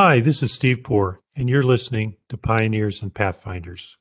[0.00, 3.96] Hi, this is Steve Poor, and you're listening to Pioneers and Pathfinders.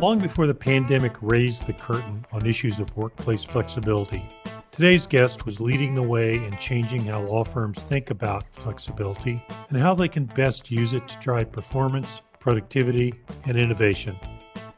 [0.00, 4.28] Long before the pandemic raised the curtain on issues of workplace flexibility,
[4.72, 9.78] today's guest was leading the way in changing how law firms think about flexibility and
[9.78, 13.14] how they can best use it to drive performance, productivity,
[13.44, 14.16] and innovation.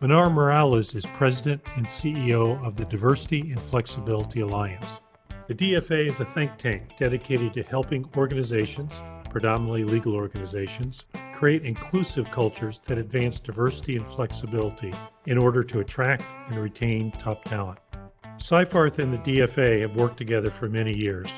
[0.01, 4.99] Manar Morales is president and CEO of the Diversity and Flexibility Alliance.
[5.47, 12.31] The DFA is a think tank dedicated to helping organizations, predominantly legal organizations, create inclusive
[12.31, 14.95] cultures that advance diversity and flexibility
[15.27, 17.79] in order to attract and retain top talent.
[18.39, 21.31] Seyfarth and the DFA have worked together for many years.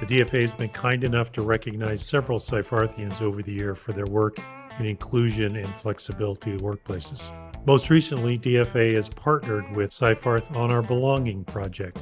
[0.00, 4.06] The DFA has been kind enough to recognize several Seyfarthians over the year for their
[4.06, 4.38] work
[4.78, 7.30] in inclusion and flexibility workplaces.
[7.66, 11.98] Most recently, DFA has partnered with Seyfarth on our Belonging project.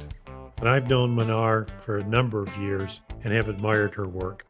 [0.59, 4.47] And I've known Manar for a number of years and have admired her work.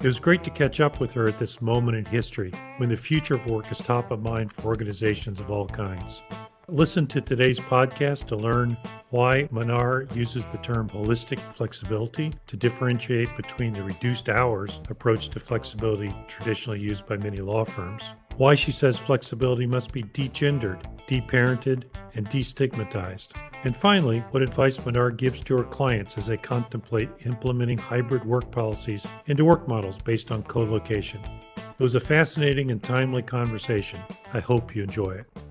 [0.00, 2.96] It was great to catch up with her at this moment in history when the
[2.96, 6.22] future of work is top of mind for organizations of all kinds.
[6.70, 8.76] Listen to today's podcast to learn
[9.08, 15.40] why Manar uses the term holistic flexibility to differentiate between the reduced hours approach to
[15.40, 21.84] flexibility traditionally used by many law firms, why she says flexibility must be degendered, deparented,
[22.12, 23.28] and destigmatized,
[23.64, 28.50] and finally, what advice Manar gives to her clients as they contemplate implementing hybrid work
[28.52, 31.22] policies into work models based on co location.
[31.56, 34.00] It was a fascinating and timely conversation.
[34.34, 35.47] I hope you enjoy it.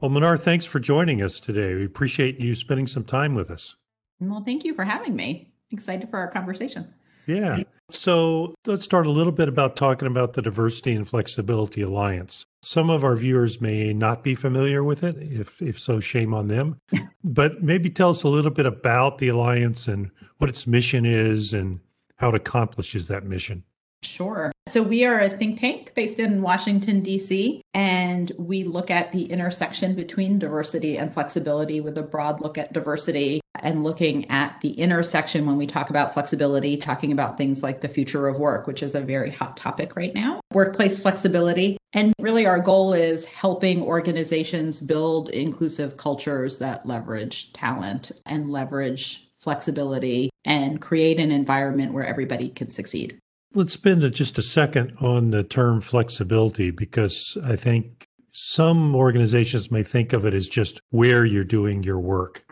[0.00, 1.74] Well, Manar, thanks for joining us today.
[1.74, 3.76] We appreciate you spending some time with us.
[4.18, 5.52] Well, thank you for having me.
[5.70, 6.92] Excited for our conversation.
[7.26, 7.62] Yeah.
[7.90, 12.44] So let's start a little bit about talking about the Diversity and Flexibility Alliance.
[12.62, 15.16] Some of our viewers may not be familiar with it.
[15.18, 16.78] If, if so, shame on them.
[17.24, 21.52] but maybe tell us a little bit about the Alliance and what its mission is
[21.52, 21.78] and
[22.16, 23.64] how it accomplishes that mission.
[24.02, 24.52] Sure.
[24.68, 29.24] So we are a think tank based in Washington, D.C., and we look at the
[29.24, 34.72] intersection between diversity and flexibility with a broad look at diversity and looking at the
[34.72, 38.82] intersection when we talk about flexibility, talking about things like the future of work, which
[38.82, 41.76] is a very hot topic right now, workplace flexibility.
[41.92, 49.28] And really, our goal is helping organizations build inclusive cultures that leverage talent and leverage
[49.40, 53.18] flexibility and create an environment where everybody can succeed.
[53.52, 59.82] Let's spend just a second on the term flexibility because I think some organizations may
[59.82, 62.44] think of it as just where you're doing your work,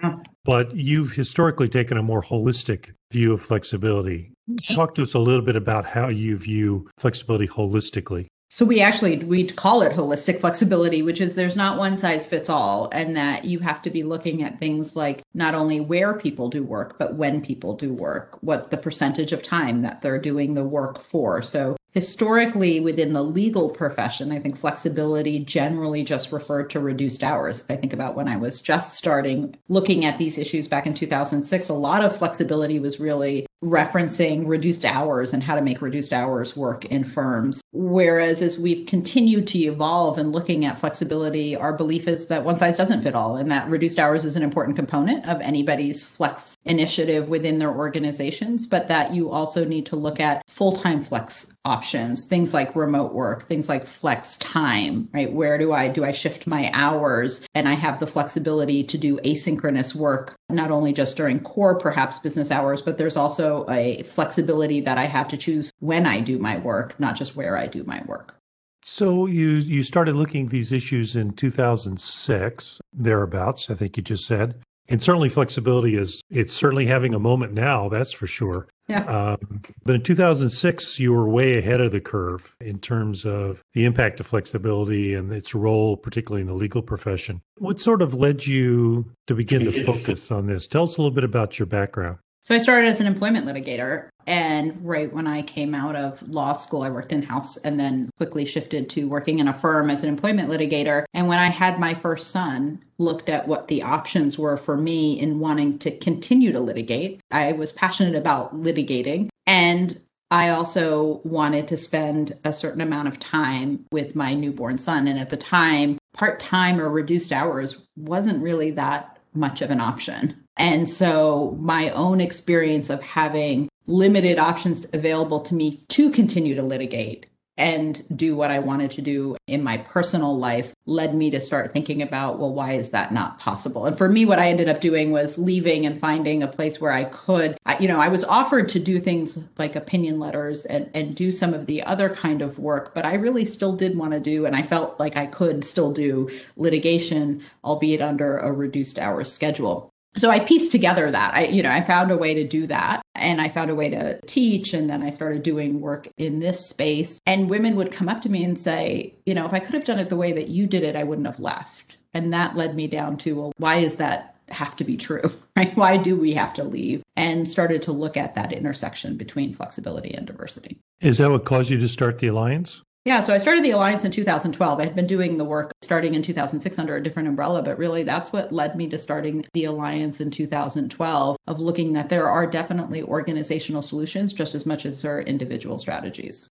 [0.44, 4.32] but you've historically taken a more holistic view of flexibility.
[4.72, 8.26] Talk to us a little bit about how you view flexibility holistically.
[8.50, 12.48] So we actually we call it holistic flexibility, which is there's not one size fits
[12.48, 16.48] all, and that you have to be looking at things like not only where people
[16.48, 20.54] do work, but when people do work, what the percentage of time that they're doing
[20.54, 21.42] the work for.
[21.42, 27.60] So historically within the legal profession, I think flexibility generally just referred to reduced hours.
[27.60, 30.94] If I think about when I was just starting looking at these issues back in
[30.94, 36.12] 2006, a lot of flexibility was really referencing reduced hours and how to make reduced
[36.12, 37.60] hours work in firms.
[37.72, 42.56] Whereas as we've continued to evolve and looking at flexibility, our belief is that one
[42.56, 46.56] size doesn't fit all and that reduced hours is an important component of anybody's flex
[46.64, 52.26] initiative within their organizations, but that you also need to look at full-time flex options,
[52.26, 55.32] things like remote work, things like flex time, right?
[55.32, 59.18] Where do I do I shift my hours and I have the flexibility to do
[59.18, 64.80] asynchronous work not only just during core perhaps business hours, but there's also a flexibility
[64.80, 67.84] that I have to choose when I do my work, not just where I do
[67.84, 68.34] my work.
[68.82, 74.24] So you you started looking at these issues in 2006 thereabouts, I think you just
[74.24, 74.54] said.
[74.88, 78.68] And certainly flexibility is it's certainly having a moment now, that's for sure.
[78.88, 79.04] Yeah.
[79.04, 83.84] Um, but in 2006, you were way ahead of the curve in terms of the
[83.84, 87.42] impact of flexibility and its role, particularly in the legal profession.
[87.58, 90.66] What sort of led you to begin to focus on this?
[90.66, 92.18] Tell us a little bit about your background.
[92.44, 94.08] So I started as an employment litigator.
[94.28, 98.10] And right when I came out of law school, I worked in house and then
[98.18, 101.04] quickly shifted to working in a firm as an employment litigator.
[101.14, 105.18] And when I had my first son, looked at what the options were for me
[105.18, 107.20] in wanting to continue to litigate.
[107.30, 109.30] I was passionate about litigating.
[109.46, 109.98] And
[110.30, 115.08] I also wanted to spend a certain amount of time with my newborn son.
[115.08, 119.80] And at the time, part time or reduced hours wasn't really that much of an
[119.80, 120.44] option.
[120.58, 126.62] And so my own experience of having limited options available to me to continue to
[126.62, 127.26] litigate
[127.58, 131.72] and do what I wanted to do in my personal life led me to start
[131.72, 133.84] thinking about, well, why is that not possible?
[133.84, 136.92] And for me, what I ended up doing was leaving and finding a place where
[136.92, 140.88] I could, I, you know, I was offered to do things like opinion letters and,
[140.94, 144.12] and do some of the other kind of work, but I really still did want
[144.12, 149.00] to do, and I felt like I could still do litigation, albeit under a reduced
[149.00, 151.34] hours schedule so i pieced together that.
[151.34, 153.88] I you know i found a way to do that and i found a way
[153.90, 157.20] to teach and then i started doing work in this space.
[157.26, 159.84] And women would come up to me and say you know if i could have
[159.84, 161.96] done it the way that you did it i wouldn't have left.
[162.14, 165.22] And that led me down to well why is that have to be true?
[165.56, 165.76] Right?
[165.76, 167.02] Why do we have to leave?
[167.16, 170.78] And started to look at that intersection between flexibility and diversity.
[171.00, 174.04] Is that what caused you to start the alliance yeah, so I started the Alliance
[174.04, 174.80] in 2012.
[174.80, 178.02] I had been doing the work starting in 2006 under a different umbrella, but really
[178.02, 182.46] that's what led me to starting the Alliance in 2012 of looking that there are
[182.46, 186.50] definitely organizational solutions just as much as there are individual strategies.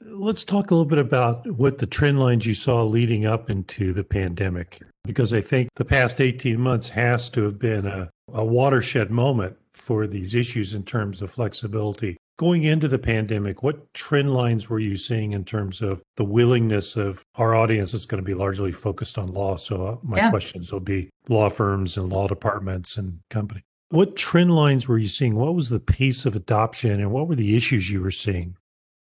[0.00, 3.92] Let's talk a little bit about what the trend lines you saw leading up into
[3.92, 8.42] the pandemic, because I think the past 18 months has to have been a, a
[8.42, 12.16] watershed moment for these issues in terms of flexibility.
[12.38, 16.96] Going into the pandemic, what trend lines were you seeing in terms of the willingness
[16.96, 19.56] of our audience is going to be largely focused on law.
[19.56, 20.30] So uh, my yeah.
[20.30, 23.64] questions will be law firms and law departments and company.
[23.90, 25.34] What trend lines were you seeing?
[25.34, 28.54] What was the pace of adoption and what were the issues you were seeing?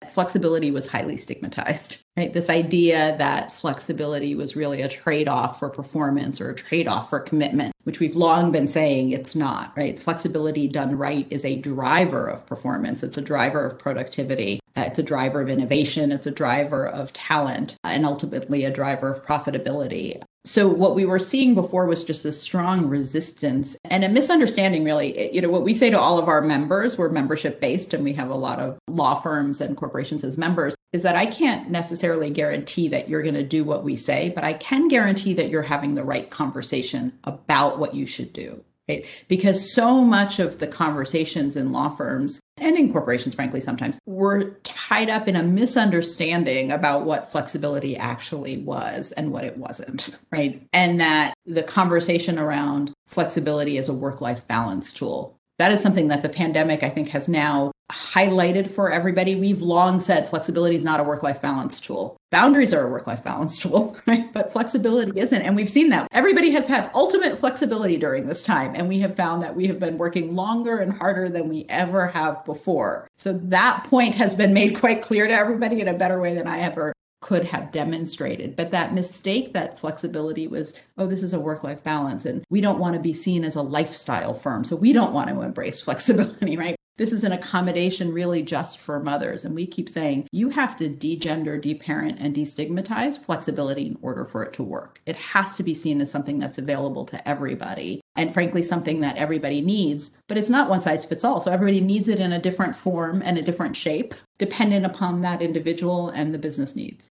[0.08, 2.32] Flexibility was highly stigmatized, right?
[2.32, 7.10] This idea that flexibility was really a trade off for performance or a trade off
[7.10, 10.00] for commitment, which we've long been saying it's not, right?
[10.00, 15.00] Flexibility done right is a driver of performance, it's a driver of productivity, uh, it's
[15.00, 20.22] a driver of innovation, it's a driver of talent, and ultimately a driver of profitability.
[20.50, 25.32] So what we were seeing before was just a strong resistance and a misunderstanding really.
[25.32, 28.14] You know, what we say to all of our members, we're membership based and we
[28.14, 32.32] have a lot of law firms and corporations as members, is that I can't necessarily
[32.32, 35.62] guarantee that you're going to do what we say, but I can guarantee that you're
[35.62, 38.64] having the right conversation about what you should do.
[38.90, 39.06] Right?
[39.28, 44.58] Because so much of the conversations in law firms and in corporations, frankly, sometimes were
[44.64, 50.68] tied up in a misunderstanding about what flexibility actually was and what it wasn't, right?
[50.74, 56.08] And that the conversation around flexibility as a work life balance tool that is something
[56.08, 59.36] that the pandemic, I think, has now highlighted for everybody.
[59.36, 62.16] We've long said flexibility is not a work life balance tool.
[62.32, 64.32] Boundaries are a work life balance tool, right?
[64.32, 65.42] But flexibility isn't.
[65.42, 66.08] And we've seen that.
[66.12, 68.74] Everybody has had ultimate flexibility during this time.
[68.76, 72.08] And we have found that we have been working longer and harder than we ever
[72.08, 73.08] have before.
[73.18, 76.48] So that point has been made quite clear to everybody in a better way than
[76.48, 78.56] I ever could have demonstrated.
[78.56, 82.26] But that mistake, that flexibility was, oh, this is a work life balance.
[82.26, 84.64] And we don't want to be seen as a lifestyle firm.
[84.64, 86.76] So we don't want to embrace flexibility, right?
[87.00, 89.46] This is an accommodation really just for mothers.
[89.46, 94.44] And we keep saying you have to degender, deparent, and destigmatize flexibility in order for
[94.44, 95.00] it to work.
[95.06, 98.02] It has to be seen as something that's available to everybody.
[98.18, 101.40] And frankly, something that everybody needs, but it's not one size fits all.
[101.40, 105.42] So everybody needs it in a different form and a different shape, dependent upon that
[105.42, 107.09] individual and the business needs.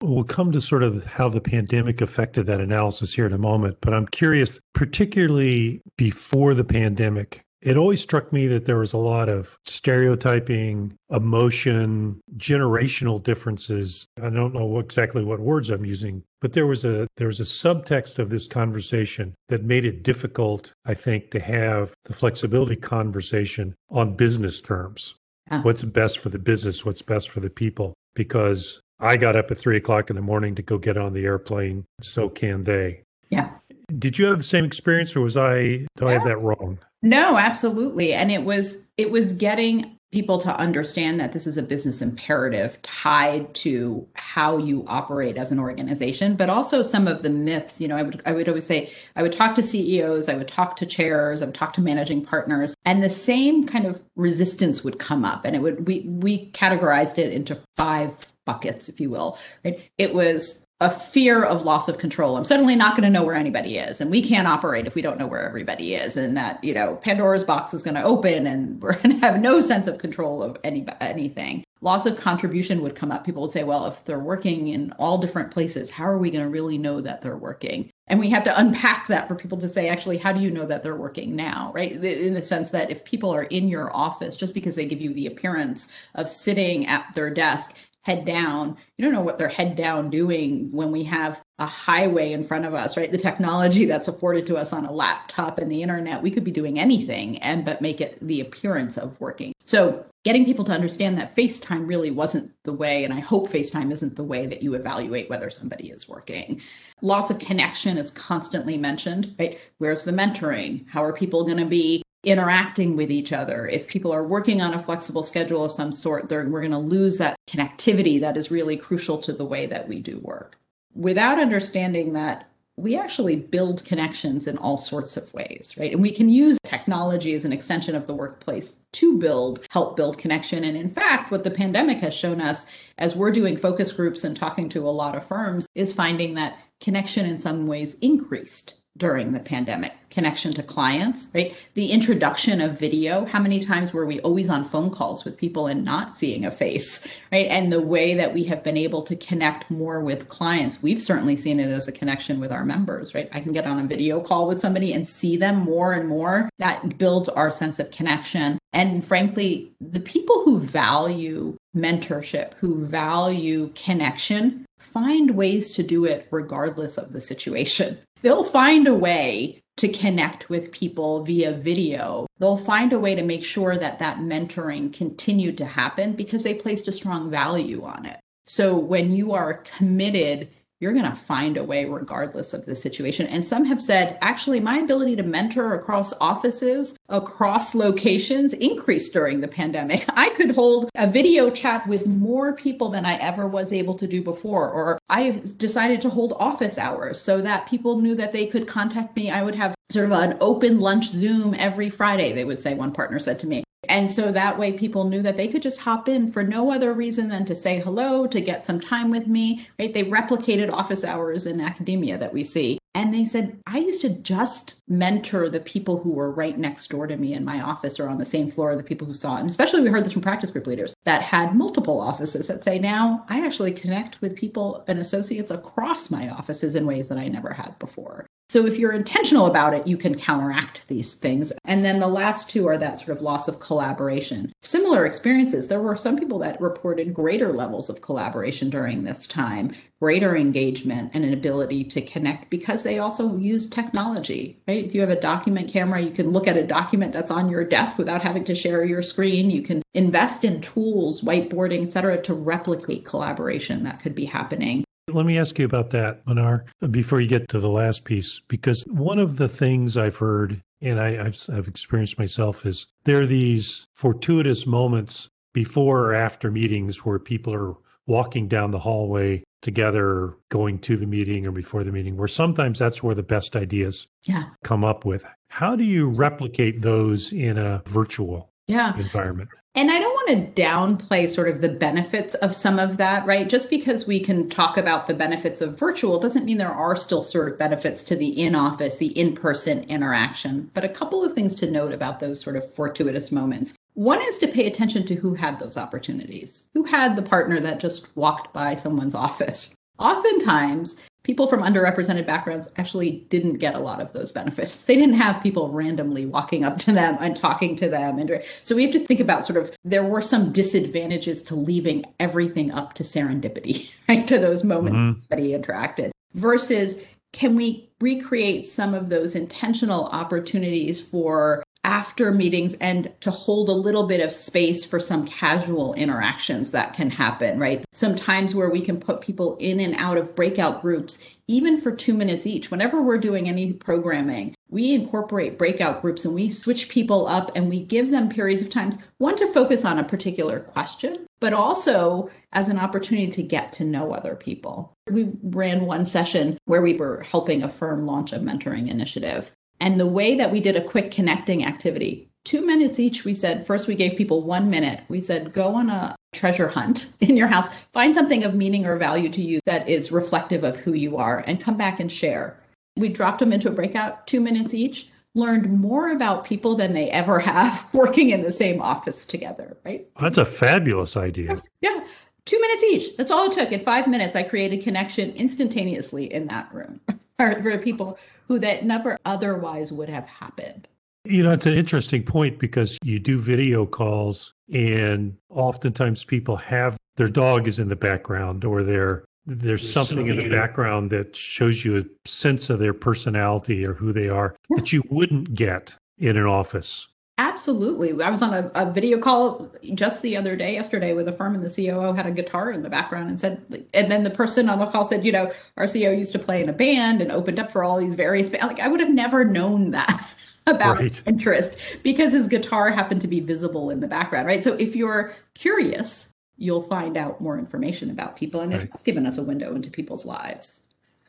[0.00, 3.78] We'll come to sort of how the pandemic affected that analysis here in a moment,
[3.80, 8.98] but I'm curious, particularly before the pandemic, it always struck me that there was a
[8.98, 14.06] lot of stereotyping, emotion, generational differences.
[14.22, 17.44] I don't know exactly what words I'm using, but there was a there was a
[17.44, 23.74] subtext of this conversation that made it difficult, I think, to have the flexibility conversation
[23.90, 25.16] on business terms.
[25.50, 25.60] Ah.
[25.62, 26.84] What's best for the business?
[26.84, 27.94] What's best for the people?
[28.14, 31.24] Because I got up at three o'clock in the morning to go get on the
[31.24, 31.84] airplane.
[32.02, 33.02] So can they.
[33.30, 33.50] Yeah.
[33.98, 36.06] Did you have the same experience or was I do yeah.
[36.06, 36.78] I have that wrong?
[37.02, 38.12] No, absolutely.
[38.12, 42.80] And it was it was getting people to understand that this is a business imperative
[42.82, 47.86] tied to how you operate as an organization but also some of the myths you
[47.86, 50.76] know i would i would always say i would talk to ceos i would talk
[50.76, 54.98] to chairs i would talk to managing partners and the same kind of resistance would
[54.98, 58.14] come up and it would we we categorized it into five
[58.48, 62.36] buckets if you will right it was a fear of loss of control.
[62.36, 65.02] I'm suddenly not going to know where anybody is, and we can't operate if we
[65.02, 68.46] don't know where everybody is, and that you know Pandora's box is going to open,
[68.46, 71.64] and we're going to have no sense of control of any anything.
[71.80, 73.24] Loss of contribution would come up.
[73.24, 76.44] People would say, "Well, if they're working in all different places, how are we going
[76.44, 79.68] to really know that they're working?" And we have to unpack that for people to
[79.68, 81.92] say, actually, how do you know that they're working now, right?
[81.92, 85.12] In the sense that if people are in your office, just because they give you
[85.12, 87.74] the appearance of sitting at their desk
[88.08, 88.74] head down.
[88.96, 92.64] You don't know what they're head down doing when we have a highway in front
[92.64, 93.12] of us, right?
[93.12, 96.50] The technology that's afforded to us on a laptop and the internet, we could be
[96.50, 99.52] doing anything and but make it the appearance of working.
[99.66, 103.92] So getting people to understand that FaceTime really wasn't the way, and I hope FaceTime
[103.92, 106.62] isn't the way that you evaluate whether somebody is working.
[107.02, 109.58] Loss of connection is constantly mentioned, right?
[109.76, 110.88] Where's the mentoring?
[110.88, 113.66] How are people going to be interacting with each other.
[113.66, 117.18] If people are working on a flexible schedule of some sort, we're going to lose
[117.18, 120.58] that connectivity that is really crucial to the way that we do work.
[120.94, 125.92] Without understanding that we actually build connections in all sorts of ways, right?
[125.92, 130.16] And we can use technology as an extension of the workplace to build, help build
[130.16, 130.62] connection.
[130.62, 132.66] And in fact, what the pandemic has shown us
[132.98, 136.58] as we're doing focus groups and talking to a lot of firms is finding that
[136.80, 141.54] connection in some ways increased during the pandemic connection to clients right?
[141.74, 145.66] The introduction of video how many times were we always on phone calls with people
[145.66, 147.46] and not seeing a face right?
[147.46, 151.36] And the way that we have been able to connect more with clients we've certainly
[151.36, 153.28] seen it as a connection with our members right?
[153.32, 156.48] I can get on a video call with somebody and see them more and more.
[156.58, 158.58] That builds our sense of connection.
[158.72, 166.26] And frankly the people who value mentorship who value connection find ways to do it
[166.30, 172.26] regardless of the situation they'll find a way to connect with people via video.
[172.38, 176.54] They'll find a way to make sure that that mentoring continued to happen because they
[176.54, 178.18] placed a strong value on it.
[178.46, 180.48] So when you are committed
[180.80, 183.26] you're going to find a way regardless of the situation.
[183.26, 189.40] And some have said, actually, my ability to mentor across offices, across locations increased during
[189.40, 190.04] the pandemic.
[190.16, 194.06] I could hold a video chat with more people than I ever was able to
[194.06, 194.70] do before.
[194.70, 199.16] Or I decided to hold office hours so that people knew that they could contact
[199.16, 199.30] me.
[199.30, 202.92] I would have sort of an open lunch Zoom every Friday, they would say, one
[202.92, 203.64] partner said to me.
[203.88, 206.92] And so that way people knew that they could just hop in for no other
[206.92, 209.92] reason than to say hello, to get some time with me, right?
[209.92, 212.78] They replicated office hours in academia that we see.
[212.94, 217.06] And they said, I used to just mentor the people who were right next door
[217.06, 219.40] to me in my office or on the same floor, the people who saw it.
[219.40, 222.78] And especially we heard this from practice group leaders that had multiple offices that say,
[222.78, 227.28] now I actually connect with people and associates across my offices in ways that I
[227.28, 228.26] never had before.
[228.50, 231.52] So if you're intentional about it, you can counteract these things.
[231.66, 234.50] And then the last two are that sort of loss of collaboration.
[234.62, 235.68] Similar experiences.
[235.68, 241.10] There were some people that reported greater levels of collaboration during this time, greater engagement
[241.12, 244.82] and an ability to connect because they also use technology, right?
[244.82, 247.64] If you have a document camera, you can look at a document that's on your
[247.64, 249.50] desk without having to share your screen.
[249.50, 254.84] You can invest in tools, whiteboarding, et cetera, to replicate collaboration that could be happening.
[255.08, 258.84] Let me ask you about that, Manar, before you get to the last piece, because
[258.88, 263.26] one of the things I've heard and I, have I've experienced myself is there are
[263.26, 267.74] these fortuitous moments before or after meetings where people are
[268.06, 272.78] walking down the hallway together, going to the meeting or before the meeting, where sometimes
[272.78, 274.44] that's where the best ideas yeah.
[274.62, 275.24] come up with.
[275.50, 278.96] How do you replicate those in a virtual yeah.
[278.96, 279.48] environment?
[279.78, 283.48] And I don't want to downplay sort of the benefits of some of that, right?
[283.48, 287.22] Just because we can talk about the benefits of virtual doesn't mean there are still
[287.22, 290.68] sort of benefits to the in office, the in person interaction.
[290.74, 293.76] But a couple of things to note about those sort of fortuitous moments.
[293.94, 297.78] One is to pay attention to who had those opportunities, who had the partner that
[297.78, 299.76] just walked by someone's office.
[300.00, 304.86] Oftentimes, people from underrepresented backgrounds actually didn't get a lot of those benefits.
[304.86, 308.18] They didn't have people randomly walking up to them and talking to them.
[308.18, 312.06] And so we have to think about sort of there were some disadvantages to leaving
[312.18, 314.26] everything up to serendipity, right?
[314.26, 315.20] To those moments mm-hmm.
[315.28, 317.04] that he interacted versus
[317.34, 323.72] can we recreate some of those intentional opportunities for after meetings and to hold a
[323.72, 327.84] little bit of space for some casual interactions that can happen, right?
[327.92, 332.14] Sometimes where we can put people in and out of breakout groups, even for two
[332.14, 332.70] minutes each.
[332.70, 337.68] Whenever we're doing any programming, we incorporate breakout groups and we switch people up and
[337.68, 342.28] we give them periods of times, one to focus on a particular question, but also
[342.52, 344.92] as an opportunity to get to know other people.
[345.10, 349.52] We ran one session where we were helping a firm launch a mentoring initiative.
[349.80, 353.66] And the way that we did a quick connecting activity, two minutes each, we said,
[353.66, 355.00] first we gave people one minute.
[355.08, 358.96] We said, go on a treasure hunt in your house, find something of meaning or
[358.96, 362.58] value to you that is reflective of who you are, and come back and share.
[362.96, 367.10] We dropped them into a breakout, two minutes each, learned more about people than they
[367.10, 370.08] ever have working in the same office together, right?
[370.20, 371.62] That's a fabulous idea.
[371.80, 372.04] Yeah.
[372.44, 373.16] Two minutes each.
[373.18, 373.72] That's all it took.
[373.72, 376.98] In five minutes, I created connection instantaneously in that room.
[377.38, 380.88] for, for people who that never otherwise would have happened.
[381.24, 386.96] You know, it's an interesting point because you do video calls, and oftentimes people have
[387.16, 391.10] their dog is in the background or their there's, there's something, something in the background
[391.10, 395.54] that shows you a sense of their personality or who they are that you wouldn't
[395.54, 397.08] get in an office.
[397.38, 398.20] Absolutely.
[398.20, 401.54] I was on a, a, video call just the other day, yesterday, with a firm,
[401.54, 404.68] and the COO had a guitar in the background and said, and then the person
[404.68, 407.30] on the call said, you know, our CEO used to play in a band and
[407.30, 408.66] opened up for all these various bands.
[408.66, 410.34] Like, I would have never known that
[410.66, 411.22] about right.
[411.26, 414.62] interest because his guitar happened to be visible in the background, right?
[414.62, 418.90] So if you're curious, you'll find out more information about people, and right.
[418.92, 420.80] it's given us a window into people's lives.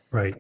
[0.10, 0.34] Right.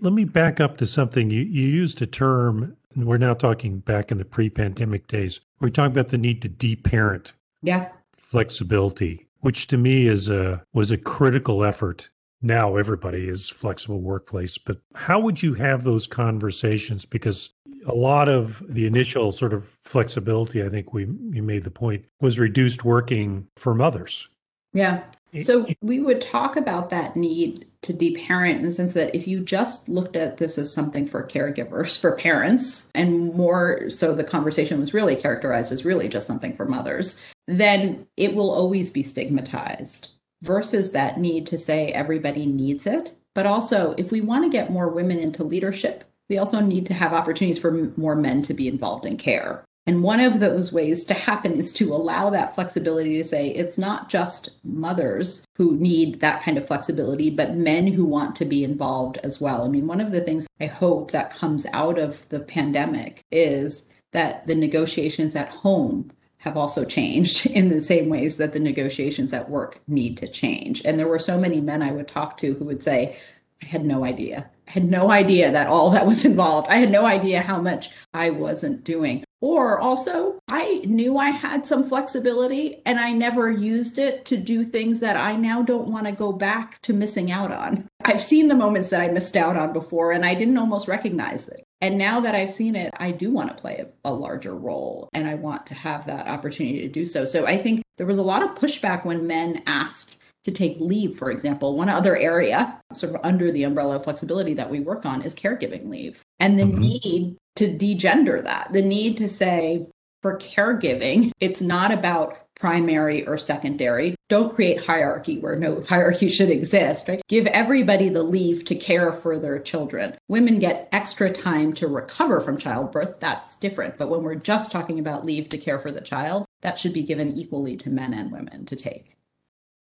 [0.00, 4.10] Let me back up to something you, you used a term we're now talking back
[4.10, 5.40] in the pre-pandemic days.
[5.60, 7.32] We're talking about the need to deparent.
[7.62, 7.88] Yeah.
[8.16, 12.08] Flexibility, which to me is a was a critical effort.
[12.42, 17.04] Now everybody is flexible workplace, but how would you have those conversations?
[17.04, 17.50] Because
[17.86, 22.04] a lot of the initial sort of flexibility, I think we you made the point,
[22.20, 24.28] was reduced working for mothers.
[24.72, 25.02] Yeah.
[25.38, 29.40] So we would talk about that need to deparent in the sense that if you
[29.40, 34.80] just looked at this as something for caregivers, for parents, and more so the conversation
[34.80, 40.10] was really characterized as really just something for mothers, then it will always be stigmatized
[40.42, 43.14] versus that need to say everybody needs it.
[43.34, 46.94] But also, if we want to get more women into leadership, we also need to
[46.94, 49.64] have opportunities for more men to be involved in care.
[49.86, 53.78] And one of those ways to happen is to allow that flexibility to say it's
[53.78, 58.62] not just mothers who need that kind of flexibility, but men who want to be
[58.62, 59.64] involved as well.
[59.64, 63.88] I mean, one of the things I hope that comes out of the pandemic is
[64.12, 69.32] that the negotiations at home have also changed in the same ways that the negotiations
[69.32, 70.82] at work need to change.
[70.84, 73.16] And there were so many men I would talk to who would say,
[73.62, 74.48] I had no idea.
[74.68, 76.68] I had no idea that all that was involved.
[76.68, 79.24] I had no idea how much I wasn't doing.
[79.40, 84.64] Or also, I knew I had some flexibility and I never used it to do
[84.64, 87.88] things that I now don't want to go back to missing out on.
[88.04, 91.48] I've seen the moments that I missed out on before and I didn't almost recognize
[91.48, 91.64] it.
[91.80, 95.26] And now that I've seen it, I do want to play a, larger role and
[95.26, 97.24] I want to have that opportunity to do so.
[97.24, 101.16] So I think there was a lot of pushback when men asked to take leave,
[101.16, 101.76] for example.
[101.76, 105.34] One other area, sort of under the umbrella of flexibility that we work on, is
[105.34, 106.22] caregiving leave.
[106.38, 106.80] And the mm-hmm.
[106.80, 109.86] need to degender that, the need to say
[110.22, 114.14] for caregiving, it's not about primary or secondary.
[114.28, 117.22] Don't create hierarchy where no hierarchy should exist, right?
[117.28, 120.16] Give everybody the leave to care for their children.
[120.28, 123.18] Women get extra time to recover from childbirth.
[123.18, 123.96] That's different.
[123.96, 127.02] But when we're just talking about leave to care for the child, that should be
[127.02, 129.16] given equally to men and women to take.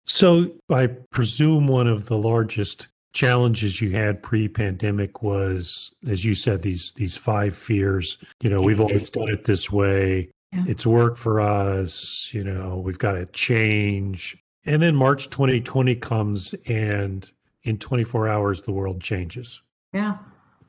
[0.07, 6.63] So I presume one of the largest challenges you had pre-pandemic was as you said
[6.63, 10.65] these these five fears you know we've always done it this way yeah.
[10.67, 16.55] it's worked for us you know we've got to change and then march 2020 comes
[16.67, 17.31] and
[17.65, 19.61] in 24 hours the world changes
[19.93, 20.17] yeah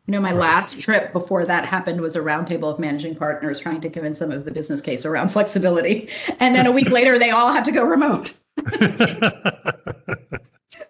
[0.06, 3.80] you know, my last trip before that happened was a roundtable of managing partners trying
[3.80, 6.10] to convince them of the business case around flexibility.
[6.42, 8.38] And then a week later, they all had to go remote.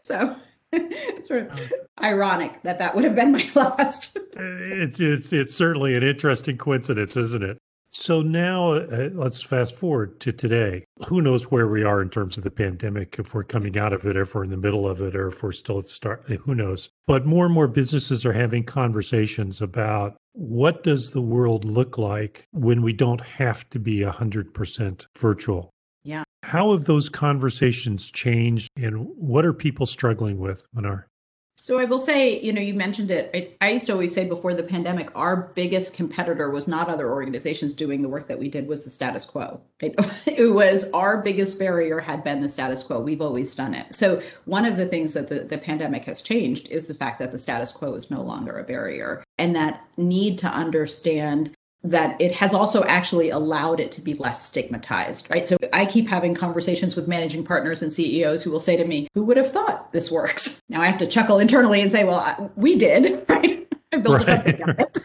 [0.01, 0.35] so
[1.25, 4.17] sort of ironic that that would have been my last.
[4.35, 7.57] it's it's it's certainly an interesting coincidence, isn't it?
[7.95, 10.83] So now uh, let's fast forward to today.
[11.05, 13.17] Who knows where we are in terms of the pandemic?
[13.19, 15.43] If we're coming out of it, if we're in the middle of it, or if
[15.43, 16.89] we're still at the start, who knows?
[17.05, 22.47] But more and more businesses are having conversations about what does the world look like
[22.51, 25.72] when we don't have to be 100% virtual?
[26.03, 26.23] Yeah.
[26.43, 31.07] How have those conversations changed and what are people struggling with, Manar?
[31.55, 33.55] So I will say, you know, you mentioned it.
[33.61, 37.73] I used to always say before the pandemic, our biggest competitor was not other organizations
[37.73, 39.61] doing the work that we did, was the status quo.
[39.79, 42.99] It, it was our biggest barrier had been the status quo.
[42.99, 43.93] We've always done it.
[43.93, 47.31] So one of the things that the, the pandemic has changed is the fact that
[47.31, 52.31] the status quo is no longer a barrier and that need to understand that it
[52.31, 55.47] has also actually allowed it to be less stigmatized, right?
[55.47, 59.07] So I keep having conversations with managing partners and CEOs who will say to me,
[59.13, 60.61] Who would have thought this works?
[60.69, 63.67] Now I have to chuckle internally and say, Well, we did, right?
[63.91, 64.41] I built right.
[64.45, 65.01] it.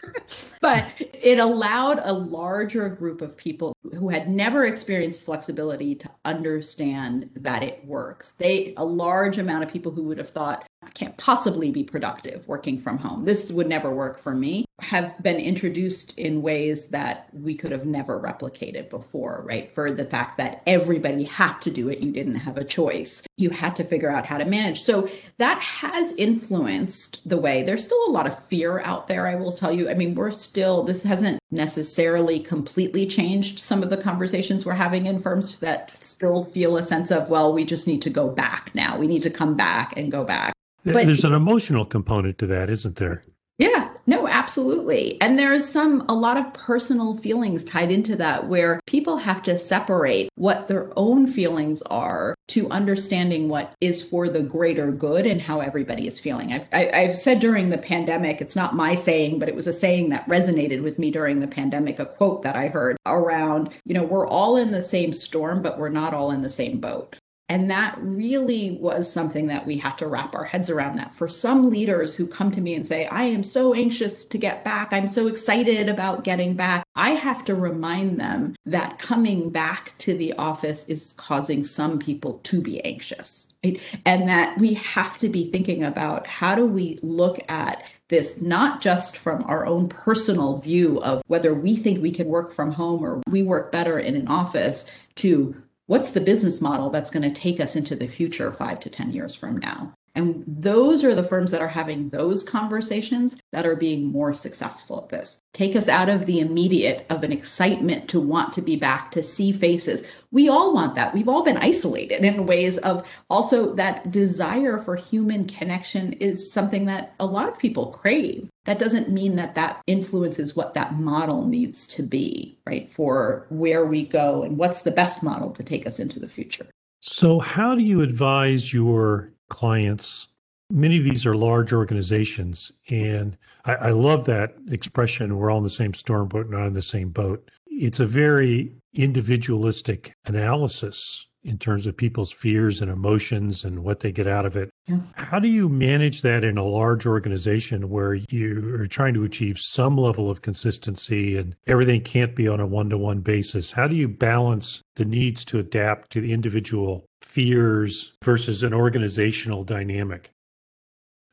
[0.63, 7.29] but it allowed a larger group of people who had never experienced flexibility to understand
[7.37, 8.31] that it works.
[8.33, 12.49] They a large amount of people who would have thought I can't possibly be productive
[12.49, 13.27] working from home.
[13.27, 14.65] This would never work for me.
[14.81, 19.73] Have been introduced in ways that we could have never replicated before, right?
[19.75, 23.23] For the fact that everybody had to do it, you didn't have a choice.
[23.37, 24.81] You had to figure out how to manage.
[24.81, 29.35] So that has influenced the way there's still a lot of fear out there, I
[29.35, 29.91] will tell you.
[29.91, 35.05] I mean, we're still, this hasn't necessarily completely changed some of the conversations we're having
[35.05, 38.75] in firms that still feel a sense of, well, we just need to go back
[38.75, 38.97] now.
[38.97, 40.55] We need to come back and go back.
[40.85, 43.23] But, There's an emotional component to that, isn't there?
[43.59, 45.21] Yeah, no, absolutely.
[45.21, 49.59] And there's some, a lot of personal feelings tied into that where people have to
[49.59, 55.43] separate what their own feelings are to understanding what is for the greater good and
[55.43, 56.53] how everybody is feeling.
[56.53, 59.57] I've, I, have i have said during the pandemic, it's not my saying, but it
[59.57, 62.97] was a saying that resonated with me during the pandemic, a quote that I heard
[63.07, 66.49] around, you know, we're all in the same storm, but we're not all in the
[66.49, 67.17] same boat.
[67.51, 71.15] And that really was something that we had to wrap our heads around that.
[71.15, 74.65] For some leaders who come to me and say, I am so anxious to get
[74.65, 79.97] back, I'm so excited about getting back, I have to remind them that coming back
[79.99, 83.55] to the office is causing some people to be anxious.
[83.65, 83.81] Right?
[84.05, 88.81] And that we have to be thinking about how do we look at this not
[88.81, 93.05] just from our own personal view of whether we think we can work from home
[93.05, 95.55] or we work better in an office to
[95.89, 99.11] what's the business model that's going to take us into the future five to 10
[99.11, 99.95] years from now?
[100.19, 104.99] And those are the firms that are having those conversations that are being more successful
[105.05, 105.41] at this.
[105.53, 109.23] Take us out of the immediate of an excitement to want to be back, to
[109.23, 110.03] see faces.
[110.33, 111.15] We all want that.
[111.15, 116.87] We've all been isolated in ways of also that desire for human connection is something
[116.87, 118.51] that a lot of people crave.
[118.65, 122.91] That doesn't mean that that influences what that model needs to be, right?
[122.91, 126.67] For where we go and what's the best model to take us into the future.
[127.01, 130.29] So, how do you advise your clients.
[130.71, 132.71] Many of these are large organizations.
[132.91, 136.75] And I, I love that expression we're all in the same storm, but not in
[136.75, 137.51] the same boat.
[137.67, 144.11] It's a very individualistic analysis in terms of people's fears and emotions and what they
[144.11, 144.71] get out of it.
[144.87, 144.99] Yeah.
[145.15, 149.59] How do you manage that in a large organization where you are trying to achieve
[149.59, 153.71] some level of consistency and everything can't be on a one to one basis?
[153.71, 159.65] How do you balance the needs to adapt to the individual fears versus an organizational
[159.65, 160.31] dynamic?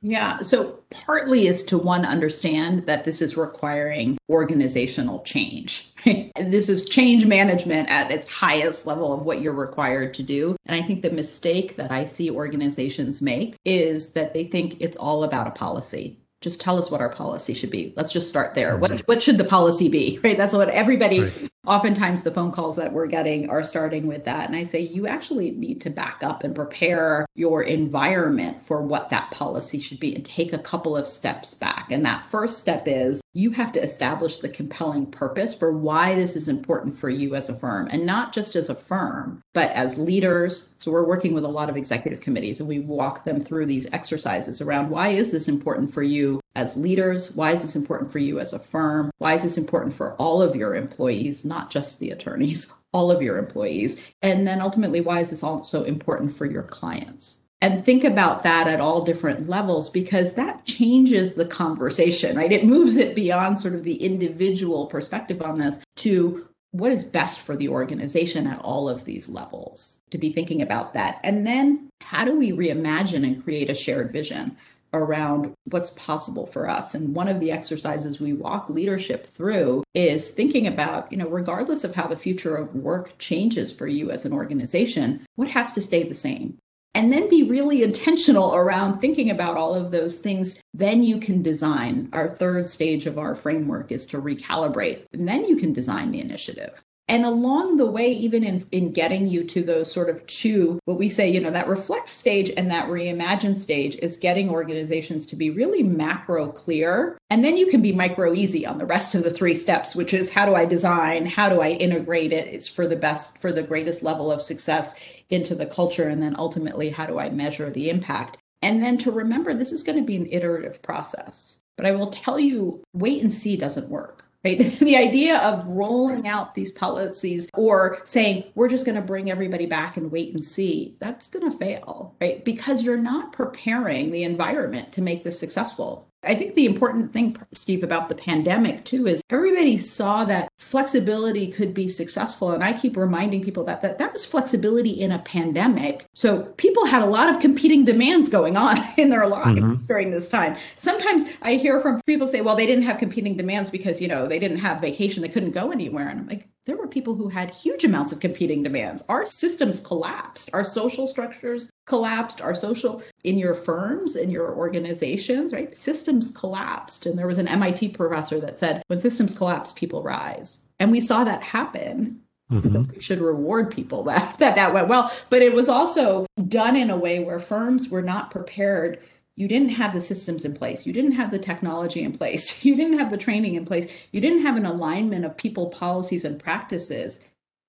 [0.02, 0.38] Yeah.
[0.40, 5.92] So partly is to one understand that this is requiring organizational change.
[6.36, 10.56] this is change management at its highest level of what you're required to do.
[10.68, 14.98] And I think the mistake that I see organizations make is that they think it's
[14.98, 17.92] all about a policy just tell us what our policy should be.
[17.98, 18.78] Let's just start there.
[18.78, 19.06] What mm-hmm.
[19.06, 20.20] what should the policy be?
[20.26, 20.38] Right?
[20.38, 21.52] That's what everybody right.
[21.68, 24.48] oftentimes the phone calls that we're getting are starting with that.
[24.48, 29.10] And I say you actually need to back up and prepare your environment for what
[29.10, 31.92] that policy should be and take a couple of steps back.
[31.92, 36.38] And that first step is you have to establish the compelling purpose for why this
[36.38, 39.98] is important for you as a firm and not just as a firm, but as
[39.98, 40.74] leaders.
[40.78, 43.92] So we're working with a lot of executive committees and we walk them through these
[43.92, 47.36] exercises around why is this important for you as leaders?
[47.36, 49.12] Why is this important for you as a firm?
[49.18, 53.22] Why is this important for all of your employees, not just the attorneys, all of
[53.22, 54.02] your employees?
[54.22, 57.45] And then ultimately, why is this also important for your clients?
[57.66, 62.52] And think about that at all different levels because that changes the conversation, right?
[62.52, 67.40] It moves it beyond sort of the individual perspective on this to what is best
[67.40, 71.20] for the organization at all of these levels to be thinking about that.
[71.24, 74.56] And then how do we reimagine and create a shared vision?
[74.94, 76.96] around what's possible for us.
[76.96, 81.84] And one of the exercises we walk leadership through is thinking about, you know, regardless
[81.84, 85.82] of how the future of work changes for you as an organization, what has to
[85.82, 86.58] stay the same?
[86.96, 90.62] And then be really intentional around thinking about all of those things.
[90.74, 92.10] Then you can design.
[92.14, 96.22] Our third stage of our framework is to recalibrate, and then you can design the
[96.22, 96.82] initiative.
[97.08, 100.98] And along the way, even in, in getting you to those sort of two, what
[100.98, 105.36] we say, you know, that reflect stage and that reimagine stage is getting organizations to
[105.36, 107.20] be really macro clear.
[107.30, 110.16] And then you can be micro easy on the rest of the three steps, which
[110.16, 111.28] is how do I design?
[111.28, 112.48] How do I integrate it?
[112.48, 114.96] It's for the best, for the greatest level of success
[115.30, 116.10] into the culture.
[116.10, 118.40] And then ultimately, how do I measure the impact?
[118.64, 121.62] And then to remember, this is going to be an iterative process.
[121.78, 124.60] But I will tell you, wait and see doesn't work right?
[124.80, 129.66] the idea of rolling out these policies or saying, we're just going to bring everybody
[129.66, 132.46] back and wait and see, that's going to fail, right?
[132.46, 136.05] Because you're not preparing the environment to make this successful.
[136.26, 141.48] I think the important thing, Steve, about the pandemic too is everybody saw that flexibility
[141.48, 142.52] could be successful.
[142.52, 146.06] And I keep reminding people that that, that was flexibility in a pandemic.
[146.14, 149.86] So people had a lot of competing demands going on in their lives mm-hmm.
[149.86, 150.56] during this time.
[150.76, 154.28] Sometimes I hear from people say, well, they didn't have competing demands because, you know,
[154.28, 156.10] they didn't have vacation, they couldn't go anywhere.
[156.10, 159.04] And I'm like, there were people who had huge amounts of competing demands.
[159.08, 165.54] Our systems collapsed, our social structures collapsed, our social in your firms, in your organizations,
[165.54, 165.76] right?
[165.78, 167.06] Systems collapsed.
[167.06, 170.62] And there was an MIT professor that said, when systems collapse, people rise.
[170.80, 172.20] And we saw that happen.
[172.52, 172.92] Mm-hmm.
[172.94, 175.12] We should reward people that, that that went well.
[175.30, 179.00] But it was also done in a way where firms were not prepared
[179.38, 180.86] you didn't have the systems in place.
[180.86, 182.64] You didn't have the technology in place.
[182.66, 183.88] You didn't have the training in place.
[184.12, 187.20] You didn't have an alignment of people policies and practices.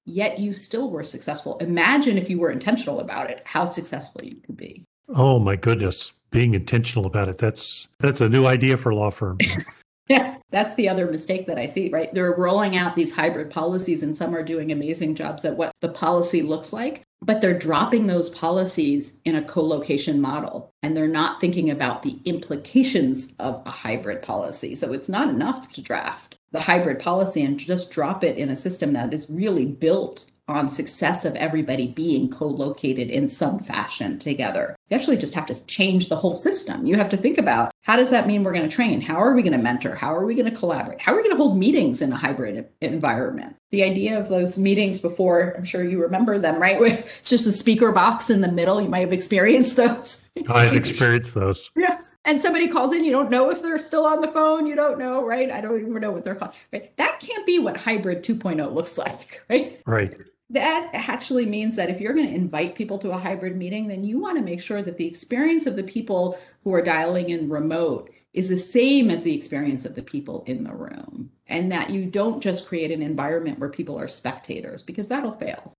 [0.06, 1.58] Yet you still were successful.
[1.58, 4.84] Imagine if you were intentional about it how successful you could be.
[5.08, 6.12] Oh my goodness.
[6.30, 9.56] Being intentional about it that's that's a new idea for law firms
[10.08, 12.12] yeah that's the other mistake that i see right?
[12.12, 15.88] They're rolling out these hybrid policies and some are doing amazing jobs at what the
[15.88, 21.40] policy looks like but they're dropping those policies in a co-location model and they're not
[21.40, 26.60] thinking about the implications of a hybrid policy so it's not enough to draft the
[26.60, 31.24] hybrid policy and just drop it in a system that is really built on success
[31.24, 34.76] of everybody being co-located in some fashion together.
[34.88, 36.86] You actually just have to change the whole system.
[36.86, 39.00] You have to think about how does that mean we're going to train?
[39.00, 39.94] How are we going to mentor?
[39.94, 41.00] How are we going to collaborate?
[41.00, 43.54] How are we going to hold meetings in a hybrid environment?
[43.70, 46.80] The idea of those meetings before, I'm sure you remember them, right?
[46.80, 48.80] Where it's just a speaker box in the middle.
[48.80, 50.28] You might have experienced those.
[50.48, 51.70] I've experienced those.
[51.76, 52.16] yes.
[52.24, 54.66] And somebody calls in, you don't know if they're still on the phone.
[54.66, 55.48] You don't know, right?
[55.48, 56.54] I don't even know what they're called.
[56.72, 56.96] Right?
[56.96, 59.80] That can't be what hybrid 2.0 looks like, right?
[59.86, 60.12] Right
[60.50, 64.04] that actually means that if you're going to invite people to a hybrid meeting, then
[64.04, 67.48] you want to make sure that the experience of the people who are dialing in
[67.48, 71.30] remote is the same as the experience of the people in the room.
[71.48, 75.72] And that you don't just create an environment where people are spectators, because that'll fail.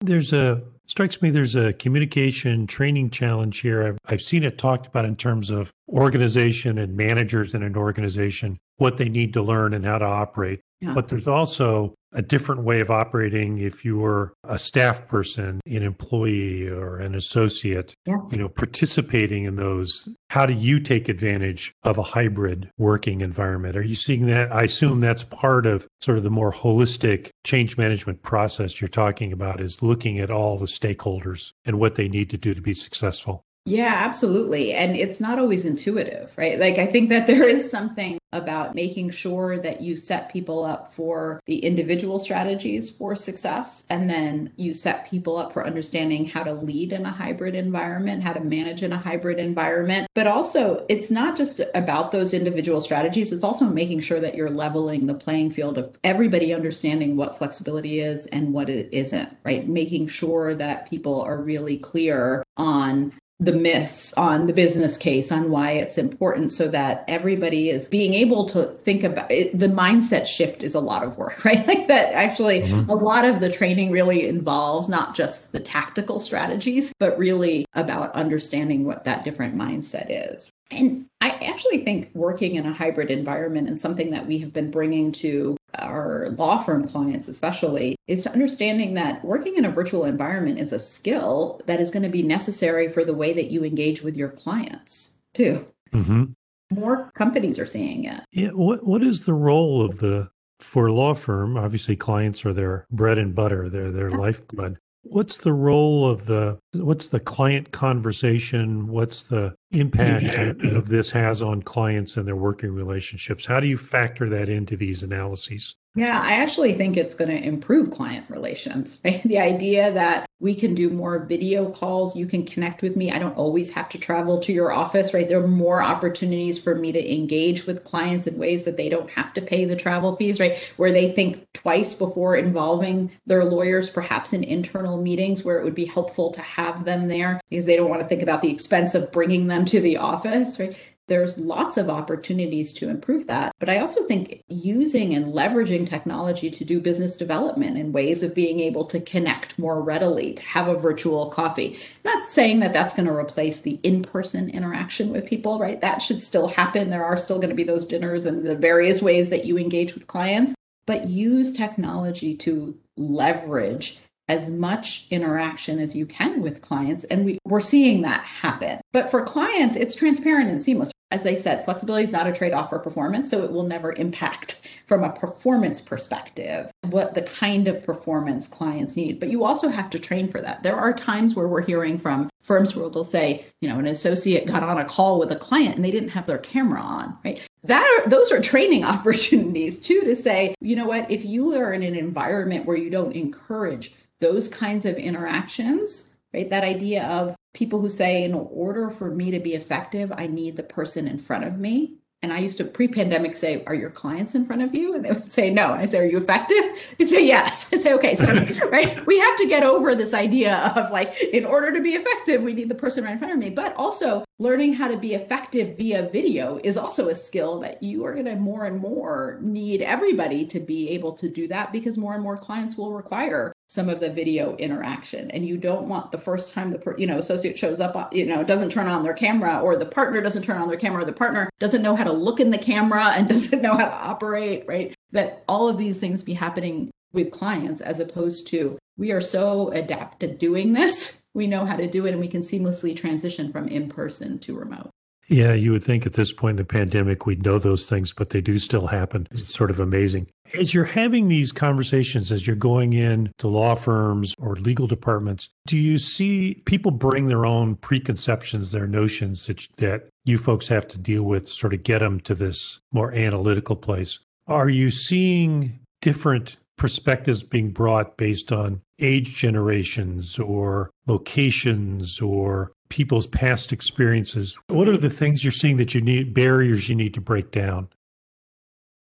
[0.00, 3.86] There's a strikes me there's a communication training challenge here.
[3.86, 8.58] I've, I've seen it talked about in terms of organization and managers in an organization,
[8.76, 10.60] what they need to learn and how to operate.
[10.80, 10.94] Yeah.
[10.94, 15.82] But there's also a different way of operating if you were a staff person, an
[15.82, 18.16] employee or an associate, yeah.
[18.30, 20.08] you know, participating in those.
[20.30, 23.76] How do you take advantage of a hybrid working environment?
[23.76, 24.52] Are you seeing that?
[24.52, 29.32] I assume that's part of sort of the more holistic change management process you're talking
[29.32, 32.74] about is looking at all the stakeholders and what they need to do to be
[32.74, 33.44] successful.
[33.68, 34.72] Yeah, absolutely.
[34.72, 36.58] And it's not always intuitive, right?
[36.58, 40.92] Like, I think that there is something about making sure that you set people up
[40.92, 43.84] for the individual strategies for success.
[43.90, 48.22] And then you set people up for understanding how to lead in a hybrid environment,
[48.22, 50.06] how to manage in a hybrid environment.
[50.14, 54.50] But also, it's not just about those individual strategies, it's also making sure that you're
[54.50, 59.68] leveling the playing field of everybody understanding what flexibility is and what it isn't, right?
[59.68, 65.50] Making sure that people are really clear on the myths on the business case on
[65.50, 69.56] why it's important so that everybody is being able to think about it.
[69.56, 72.90] the mindset shift is a lot of work right like that actually mm-hmm.
[72.90, 78.12] a lot of the training really involves not just the tactical strategies but really about
[78.14, 83.68] understanding what that different mindset is and I actually think working in a hybrid environment
[83.68, 88.32] and something that we have been bringing to our law firm clients, especially, is to
[88.32, 92.22] understanding that working in a virtual environment is a skill that is going to be
[92.22, 95.66] necessary for the way that you engage with your clients, too.
[95.92, 96.24] Mm-hmm.
[96.70, 98.22] More companies are seeing it.
[98.32, 98.50] Yeah.
[98.50, 100.28] What What is the role of the
[100.60, 101.56] for a law firm?
[101.56, 103.68] Obviously, clients are their bread and butter.
[103.68, 104.78] They're their lifeblood.
[105.10, 108.88] What's the role of the what's the client conversation?
[108.88, 113.46] What's the impact of this has on clients and their working relationships?
[113.46, 115.76] How do you factor that into these analyses?
[115.94, 118.98] Yeah, I actually think it's going to improve client relations.
[119.04, 119.22] Right?
[119.28, 123.10] The idea that we can do more video calls, you can connect with me.
[123.10, 125.28] I don't always have to travel to your office, right?
[125.28, 129.10] There are more opportunities for me to engage with clients in ways that they don't
[129.10, 130.56] have to pay the travel fees, right?
[130.76, 135.74] Where they think twice before involving their lawyers, perhaps in internal meetings where it would
[135.74, 138.94] be helpful to have them there because they don't want to think about the expense
[138.94, 140.94] of bringing them to the office, right?
[141.08, 143.52] There's lots of opportunities to improve that.
[143.58, 148.34] But I also think using and leveraging technology to do business development in ways of
[148.34, 151.78] being able to connect more readily, to have a virtual coffee.
[152.04, 155.80] Not saying that that's going to replace the in person interaction with people, right?
[155.80, 156.90] That should still happen.
[156.90, 159.94] There are still going to be those dinners and the various ways that you engage
[159.94, 160.54] with clients,
[160.86, 167.04] but use technology to leverage as much interaction as you can with clients.
[167.04, 168.80] And we, we're seeing that happen.
[168.92, 170.92] But for clients, it's transparent and seamless.
[171.10, 173.92] As I said, flexibility is not a trade off for performance, so it will never
[173.92, 179.20] impact from a performance perspective what the kind of performance clients need.
[179.20, 180.62] But you also have to train for that.
[180.62, 184.46] There are times where we're hearing from firms where they'll say, you know, an associate
[184.46, 187.40] got on a call with a client and they didn't have their camera on, right?
[187.64, 191.72] That are, those are training opportunities too to say, you know what, if you are
[191.72, 196.48] in an environment where you don't encourage those kinds of interactions, right?
[196.50, 200.56] That idea of people who say, in order for me to be effective, I need
[200.56, 201.98] the person in front of me.
[202.20, 205.12] And I used to pre-pandemic say, "Are your clients in front of you?" And they
[205.12, 208.26] would say, "No." I say, "Are you effective?" They'd say, "Yes." I say, "Okay." So,
[208.72, 212.42] right, we have to get over this idea of like, in order to be effective,
[212.42, 213.50] we need the person right in front of me.
[213.50, 218.04] But also, learning how to be effective via video is also a skill that you
[218.04, 221.96] are going to more and more need everybody to be able to do that because
[221.96, 225.30] more and more clients will require some of the video interaction.
[225.30, 228.26] And you don't want the first time the you know associate shows up uh, you
[228.26, 231.04] know doesn't turn on their camera or the partner doesn't turn on their camera or
[231.04, 233.94] the partner doesn't know how to look in the camera and doesn't know how to
[233.94, 234.94] operate right?
[235.12, 239.70] That all of these things be happening with clients as opposed to we are so
[239.70, 241.22] adept at doing this.
[241.34, 244.56] We know how to do it and we can seamlessly transition from in person to
[244.56, 244.90] remote
[245.28, 248.30] yeah, you would think at this point in the pandemic we'd know those things, but
[248.30, 249.28] they do still happen.
[249.30, 250.26] It's sort of amazing.
[250.58, 255.50] As you're having these conversations, as you're going in to law firms or legal departments,
[255.66, 260.88] do you see people bring their own preconceptions, their notions that, that you folks have
[260.88, 264.18] to deal with, sort of get them to this more analytical place?
[264.46, 273.26] Are you seeing different perspectives being brought based on age generations or locations or people's
[273.26, 274.58] past experiences.
[274.68, 277.88] What are the things you're seeing that you need, barriers you need to break down?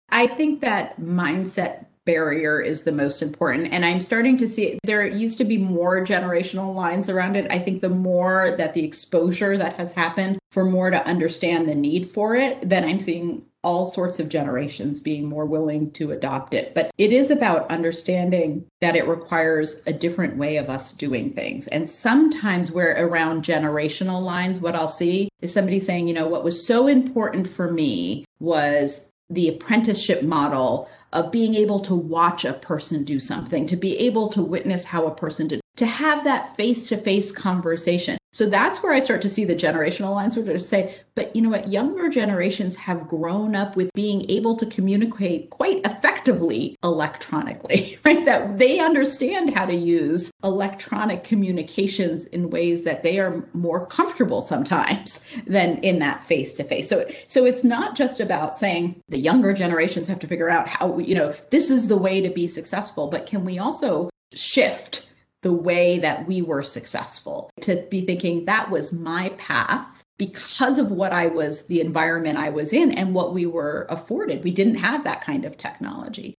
[0.09, 3.73] I think that mindset barrier is the most important.
[3.73, 7.51] And I'm starting to see there used to be more generational lines around it.
[7.51, 11.75] I think the more that the exposure that has happened for more to understand the
[11.75, 16.53] need for it, then I'm seeing all sorts of generations being more willing to adopt
[16.53, 16.73] it.
[16.75, 21.67] But it is about understanding that it requires a different way of us doing things.
[21.67, 24.61] And sometimes we're around generational lines.
[24.61, 29.09] What I'll see is somebody saying, you know, what was so important for me was
[29.31, 34.27] the apprenticeship model of being able to watch a person do something, to be able
[34.29, 38.17] to witness how a person did, to have that face to face conversation.
[38.35, 41.41] So that's where I start to see the generational lines where to say, but you
[41.41, 47.97] know what, younger generations have grown up with being able to communicate quite effectively electronically,
[48.03, 48.25] right?
[48.25, 54.41] That they understand how to use electronic communications in ways that they are more comfortable
[54.41, 56.89] sometimes than in that face to face.
[56.89, 60.97] So so it's not just about saying the younger generations have to figure out how
[60.99, 65.07] you know, this is the way to be successful, but can we also shift
[65.45, 70.89] the way that we were successful, to be thinking that was my path because of
[70.89, 74.43] what I was, the environment I was in, and what we were afforded.
[74.43, 76.34] We didn't have that kind of technology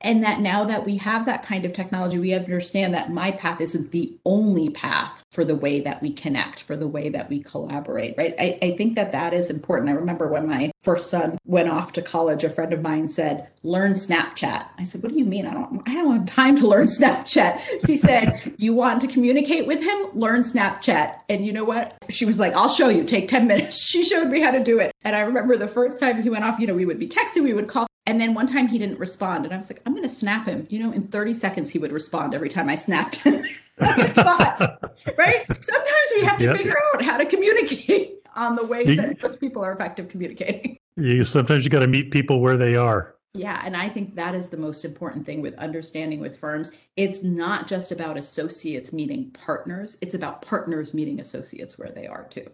[0.00, 3.60] and that now that we have that kind of technology we understand that my path
[3.60, 7.42] isn't the only path for the way that we connect for the way that we
[7.42, 8.34] collaborate right?
[8.38, 9.90] I, I, think that that is important.
[9.90, 13.48] I remember when my first son went off to college a friend of mine said
[13.62, 14.66] learn snapchat.
[14.78, 15.46] I said what do you mean?
[15.46, 17.86] I don't i don't have time to learn snapchat.
[17.86, 20.06] She said you want to communicate with him?
[20.14, 21.20] Learn snapchat.
[21.28, 21.96] And you know what?
[22.08, 23.04] She was like i'll show you.
[23.04, 23.78] Take 10 minutes.
[23.88, 24.92] She showed me how to do it.
[25.02, 27.42] And i remember the first time he went off you know we would be texting
[27.42, 29.44] we would call and then one time he didn't respond.
[29.44, 30.66] And I was like, I'm going to snap him.
[30.70, 33.44] You know, in 30 seconds, he would respond every time I snapped him.
[33.78, 35.44] thought, right?
[35.62, 36.56] Sometimes we have to yep.
[36.56, 40.78] figure out how to communicate on the ways you, that most people are effective communicating.
[41.00, 43.14] You, sometimes you got to meet people where they are.
[43.32, 43.62] Yeah.
[43.64, 46.72] And I think that is the most important thing with understanding with firms.
[46.96, 52.24] It's not just about associates meeting partners, it's about partners meeting associates where they are
[52.24, 52.50] too.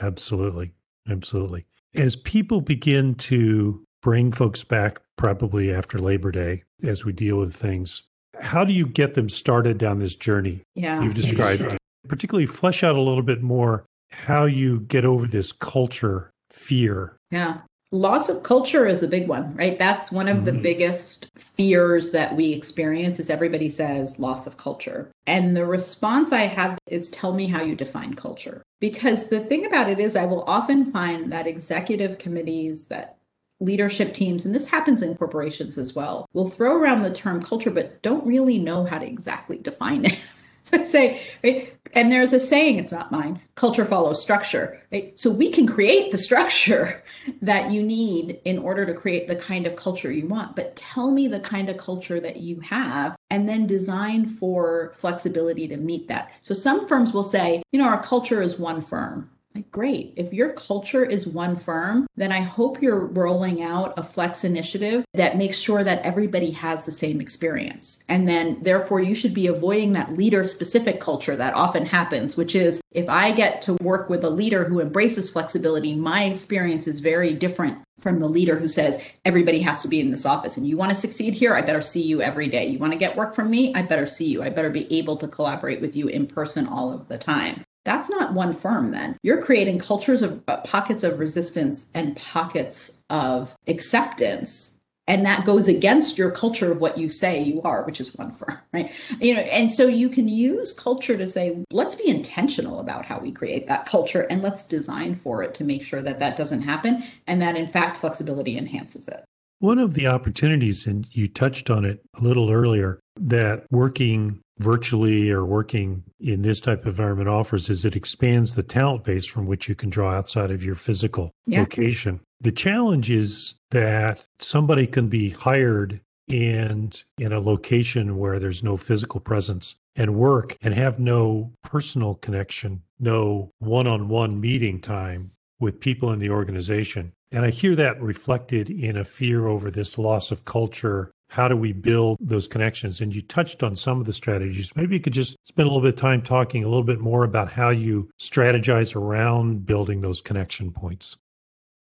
[0.00, 0.70] Absolutely.
[1.10, 1.66] Absolutely.
[1.96, 7.54] As people begin to bring folks back probably after Labor Day as we deal with
[7.54, 8.02] things.
[8.40, 11.02] How do you get them started down this journey yeah.
[11.02, 11.60] you've described?
[11.60, 11.76] Sure.
[12.06, 17.16] Particularly flesh out a little bit more how you get over this culture fear.
[17.30, 17.58] Yeah.
[17.90, 19.78] Loss of culture is a big one, right?
[19.78, 20.44] That's one of mm-hmm.
[20.44, 25.10] the biggest fears that we experience is everybody says loss of culture.
[25.26, 28.62] And the response I have is tell me how you define culture.
[28.78, 33.17] Because the thing about it is I will often find that executive committees that
[33.60, 37.70] leadership teams, and this happens in corporations as well, will throw around the term culture,
[37.70, 40.18] but don't really know how to exactly define it.
[40.62, 45.18] so I say, right, and there's a saying, it's not mine, culture follows structure, right?
[45.18, 47.02] So we can create the structure
[47.42, 51.10] that you need in order to create the kind of culture you want, but tell
[51.10, 56.08] me the kind of culture that you have and then design for flexibility to meet
[56.08, 56.32] that.
[56.40, 59.30] So some firms will say, you know, our culture is one firm
[59.70, 60.12] great.
[60.16, 65.04] If your culture is one firm, then I hope you're rolling out a flex initiative
[65.14, 68.02] that makes sure that everybody has the same experience.
[68.08, 72.54] And then, therefore, you should be avoiding that leader specific culture that often happens, which
[72.54, 77.00] is if I get to work with a leader who embraces flexibility, my experience is
[77.00, 80.66] very different from the leader who says everybody has to be in this office and
[80.66, 81.54] you want to succeed here?
[81.54, 82.66] I better see you every day.
[82.66, 83.74] You want to get work from me?
[83.74, 84.42] I better see you.
[84.42, 88.10] I better be able to collaborate with you in person all of the time that's
[88.10, 89.16] not one firm then.
[89.22, 94.72] You're creating cultures of uh, pockets of resistance and pockets of acceptance
[95.08, 98.30] and that goes against your culture of what you say you are which is one
[98.32, 98.92] firm right?
[99.20, 103.18] You know and so you can use culture to say let's be intentional about how
[103.18, 106.62] we create that culture and let's design for it to make sure that that doesn't
[106.62, 109.24] happen and that in fact flexibility enhances it.
[109.60, 115.30] One of the opportunities and you touched on it a little earlier that working virtually
[115.30, 119.46] or working in this type of environment offers is it expands the talent base from
[119.46, 121.60] which you can draw outside of your physical yeah.
[121.60, 122.20] location.
[122.40, 128.76] The challenge is that somebody can be hired and in a location where there's no
[128.76, 135.30] physical presence and work and have no personal connection, no one on one meeting time
[135.60, 137.12] with people in the organization.
[137.32, 141.56] And I hear that reflected in a fear over this loss of culture how do
[141.56, 143.00] we build those connections?
[143.00, 144.74] And you touched on some of the strategies.
[144.74, 147.24] Maybe you could just spend a little bit of time talking a little bit more
[147.24, 151.16] about how you strategize around building those connection points.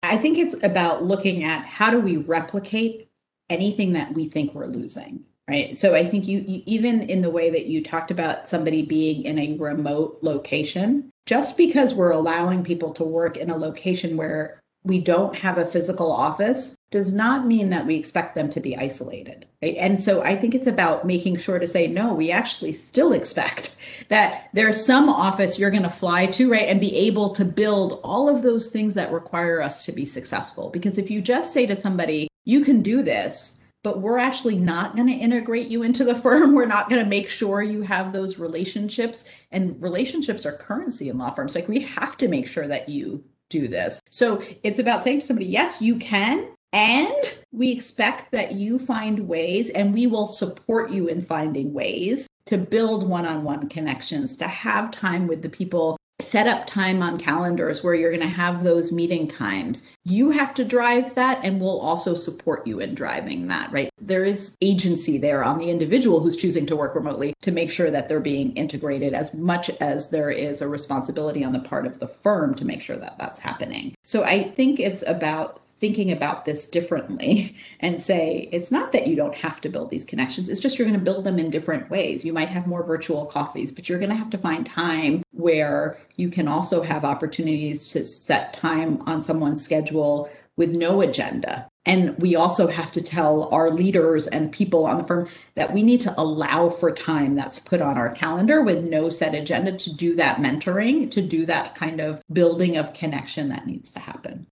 [0.03, 3.09] I think it's about looking at how do we replicate
[3.49, 7.29] anything that we think we're losing right so i think you, you, even in the
[7.29, 12.63] way that you talked about somebody being in a remote location just because we're allowing
[12.63, 17.47] people to work in a location where we don't have a physical office does not
[17.47, 21.05] mean that we expect them to be isolated right and so i think it's about
[21.05, 23.77] making sure to say no we actually still expect
[24.09, 27.99] that there's some office you're going to fly to right and be able to build
[28.03, 31.65] all of those things that require us to be successful because if you just say
[31.65, 36.03] to somebody you can do this but we're actually not going to integrate you into
[36.03, 36.53] the firm.
[36.53, 39.25] We're not going to make sure you have those relationships.
[39.51, 41.55] And relationships are currency in law firms.
[41.55, 44.01] Like we have to make sure that you do this.
[44.09, 46.47] So it's about saying to somebody, yes, you can.
[46.73, 52.27] And we expect that you find ways, and we will support you in finding ways
[52.45, 57.01] to build one on one connections, to have time with the people set up time
[57.01, 59.87] on calendars where you're going to have those meeting times.
[60.03, 63.89] You have to drive that, and we'll also support you in driving that, right?
[63.99, 67.91] There is agency there on the individual who's choosing to work remotely to make sure
[67.91, 71.99] that they're being integrated as much as there is a responsibility on the part of
[71.99, 73.95] the firm to make sure that that's happening.
[74.05, 79.15] So I think it's about thinking about this differently and say it's not that you
[79.15, 81.89] don't have to build these connections it's just you're going to build them in different
[81.89, 85.23] ways you might have more virtual coffees but you're going to have to find time
[85.31, 91.67] where you can also have opportunities to set time on someone's schedule with no agenda
[91.85, 95.81] and we also have to tell our leaders and people on the firm that we
[95.81, 99.95] need to allow for time that's put on our calendar with no set agenda to
[99.95, 104.45] do that mentoring, to do that kind of building of connection that needs to happen.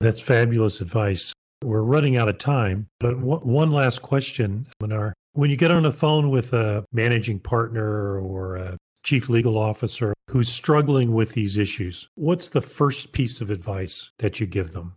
[0.00, 1.32] That's fabulous advice.
[1.62, 5.12] We're running out of time, but one last question, Manar.
[5.32, 10.14] When you get on the phone with a managing partner or a chief legal officer
[10.28, 14.94] who's struggling with these issues, what's the first piece of advice that you give them?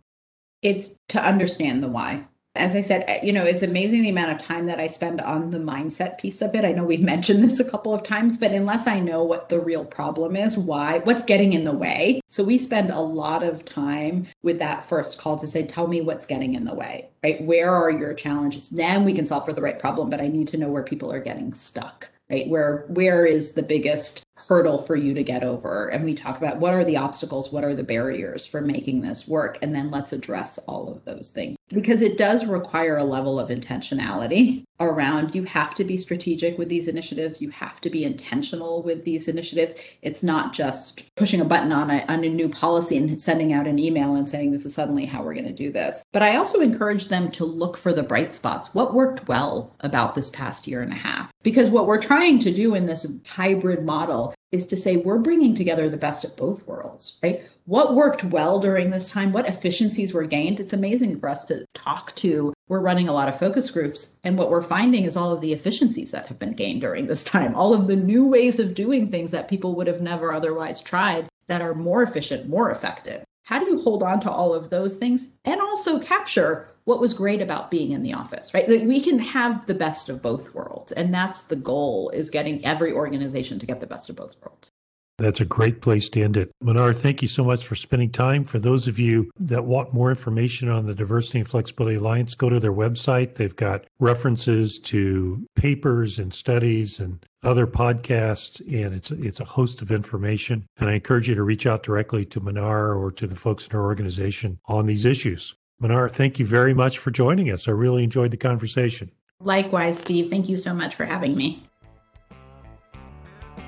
[0.62, 2.26] It's to understand the why
[2.56, 5.20] as I said, eh, you know, it's amazing the amount of time that I spend
[5.20, 6.64] on the mindset piece of it.
[6.64, 9.60] I know we've mentioned this a couple of times, but unless I know what the
[9.60, 12.20] real problem is, why, what's getting in the way.
[12.30, 16.00] So we spend a lot of time with that first call to say, tell me
[16.00, 17.42] what's getting in the way, right?
[17.42, 18.70] Where are your challenges?
[18.70, 21.12] Then we can solve for the right problem, but I need to know where people
[21.12, 25.88] are getting stuck right where where is the biggest hurdle for you to get over
[25.88, 29.28] and we talk about what are the obstacles what are the barriers for making this
[29.28, 33.38] work and then let's address all of those things because it does require a level
[33.38, 37.40] of intentionality around you have to be strategic with these initiatives.
[37.40, 39.74] You have to be intentional with these initiatives.
[40.02, 43.66] It's not just pushing a button on a, on a new policy and sending out
[43.66, 46.04] an email and saying this is suddenly how we're going to do this.
[46.12, 48.74] But i also encourage them to look for the bright spots.
[48.74, 51.30] What worked well about this past year and a half?
[51.42, 55.54] Because what we're trying to do in this hybrid model is to say we're bringing
[55.54, 57.42] together the best of both worlds, right?
[57.66, 59.32] What worked well during this time?
[59.32, 60.60] What efficiencies were gained?
[60.60, 62.54] It's amazing for us to talk to.
[62.68, 65.52] We're running a lot of focus groups, and what we're finding is all of the
[65.52, 69.10] efficiencies that have been gained during this time, all of the new ways of doing
[69.10, 73.24] things that people would have never otherwise tried that are more efficient, more effective.
[73.42, 77.14] How do you hold on to all of those things and also capture what was
[77.14, 78.68] great about being in the office, right?
[78.68, 80.92] That we can have the best of both worlds.
[80.92, 84.70] And that's the goal is getting every organization to get the best of both worlds.
[85.16, 86.50] That's a great place to end it.
[86.60, 88.44] Manar, thank you so much for spending time.
[88.44, 92.48] For those of you that want more information on the Diversity and Flexibility Alliance, go
[92.48, 93.36] to their website.
[93.36, 99.82] They've got references to papers and studies and other podcasts, and it's it's a host
[99.82, 100.66] of information.
[100.78, 103.76] And I encourage you to reach out directly to Manar or to the folks in
[103.76, 105.54] our organization on these issues.
[105.80, 107.68] Manar, thank you very much for joining us.
[107.68, 109.10] I really enjoyed the conversation.
[109.40, 110.30] Likewise, Steve.
[110.30, 111.68] Thank you so much for having me.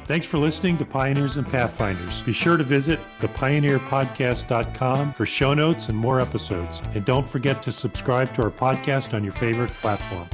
[0.07, 2.23] Thanks for listening to Pioneers and Pathfinders.
[2.23, 6.81] Be sure to visit thepioneerpodcast.com for show notes and more episodes.
[6.95, 10.29] And don't forget to subscribe to our podcast on your favorite platform.